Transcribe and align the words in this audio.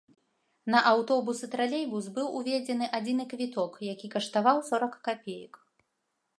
На 0.75 0.79
аўтобус 0.91 1.41
і 1.47 1.49
тралейбус 1.55 2.05
быў 2.15 2.27
уведзены 2.41 2.89
адзіны 3.01 3.29
квіток, 3.33 3.79
які 3.93 4.07
каштаваў 4.17 4.57
сорак 4.71 5.01
капеек. 5.09 5.53